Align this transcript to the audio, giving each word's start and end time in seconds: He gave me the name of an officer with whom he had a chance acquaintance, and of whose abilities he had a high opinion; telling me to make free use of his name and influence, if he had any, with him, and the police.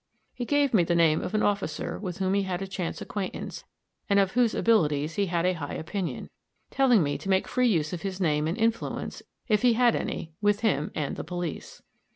He 0.33 0.45
gave 0.45 0.73
me 0.73 0.83
the 0.83 0.95
name 0.95 1.21
of 1.21 1.35
an 1.35 1.43
officer 1.43 1.99
with 1.99 2.17
whom 2.17 2.33
he 2.33 2.41
had 2.41 2.59
a 2.59 2.65
chance 2.65 3.01
acquaintance, 3.03 3.65
and 4.09 4.17
of 4.19 4.31
whose 4.31 4.55
abilities 4.55 5.13
he 5.13 5.27
had 5.27 5.45
a 5.45 5.53
high 5.53 5.75
opinion; 5.75 6.31
telling 6.71 7.03
me 7.03 7.19
to 7.19 7.29
make 7.29 7.47
free 7.47 7.67
use 7.67 7.93
of 7.93 8.01
his 8.01 8.19
name 8.19 8.47
and 8.47 8.57
influence, 8.57 9.21
if 9.47 9.61
he 9.61 9.73
had 9.73 9.95
any, 9.95 10.33
with 10.41 10.61
him, 10.61 10.89
and 10.95 11.17
the 11.17 11.23
police. 11.23 11.83